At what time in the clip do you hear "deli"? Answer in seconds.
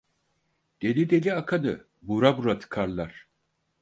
0.81-1.09, 1.09-1.33